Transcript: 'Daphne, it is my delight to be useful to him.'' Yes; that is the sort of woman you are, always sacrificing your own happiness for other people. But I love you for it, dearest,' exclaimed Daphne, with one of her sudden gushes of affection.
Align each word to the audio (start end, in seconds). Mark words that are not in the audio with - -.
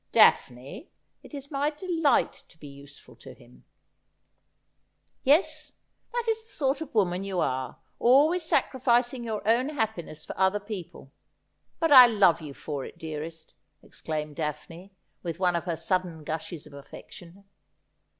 'Daphne, 0.11 0.89
it 1.21 1.31
is 1.35 1.51
my 1.51 1.69
delight 1.69 2.33
to 2.47 2.57
be 2.57 2.67
useful 2.67 3.15
to 3.17 3.35
him.'' 3.35 3.65
Yes; 5.23 5.73
that 6.11 6.25
is 6.27 6.43
the 6.43 6.49
sort 6.53 6.81
of 6.81 6.95
woman 6.95 7.23
you 7.23 7.39
are, 7.39 7.77
always 7.99 8.41
sacrificing 8.41 9.23
your 9.23 9.47
own 9.47 9.69
happiness 9.69 10.25
for 10.25 10.35
other 10.39 10.59
people. 10.59 11.11
But 11.79 11.91
I 11.91 12.07
love 12.07 12.41
you 12.41 12.55
for 12.55 12.83
it, 12.83 12.97
dearest,' 12.97 13.53
exclaimed 13.83 14.37
Daphne, 14.37 14.91
with 15.21 15.39
one 15.39 15.55
of 15.55 15.65
her 15.65 15.77
sudden 15.77 16.23
gushes 16.23 16.65
of 16.65 16.73
affection. 16.73 17.43